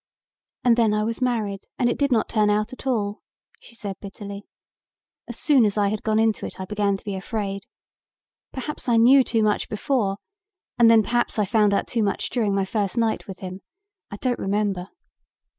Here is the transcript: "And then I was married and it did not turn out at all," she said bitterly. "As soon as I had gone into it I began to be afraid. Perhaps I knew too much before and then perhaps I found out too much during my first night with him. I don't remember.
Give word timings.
"And 0.63 0.77
then 0.77 0.95
I 0.95 1.03
was 1.03 1.21
married 1.21 1.67
and 1.77 1.87
it 1.87 1.95
did 1.99 2.11
not 2.11 2.27
turn 2.27 2.49
out 2.49 2.73
at 2.73 2.87
all," 2.87 3.21
she 3.61 3.75
said 3.75 3.97
bitterly. 4.01 4.47
"As 5.27 5.37
soon 5.37 5.63
as 5.63 5.77
I 5.77 5.89
had 5.89 6.01
gone 6.01 6.17
into 6.17 6.43
it 6.47 6.59
I 6.59 6.65
began 6.65 6.97
to 6.97 7.05
be 7.05 7.13
afraid. 7.13 7.67
Perhaps 8.51 8.89
I 8.89 8.97
knew 8.97 9.23
too 9.23 9.43
much 9.43 9.69
before 9.69 10.17
and 10.79 10.89
then 10.89 11.03
perhaps 11.03 11.37
I 11.37 11.45
found 11.45 11.71
out 11.71 11.85
too 11.85 12.01
much 12.01 12.31
during 12.31 12.55
my 12.55 12.65
first 12.65 12.97
night 12.97 13.27
with 13.27 13.41
him. 13.41 13.61
I 14.09 14.15
don't 14.17 14.39
remember. 14.39 14.89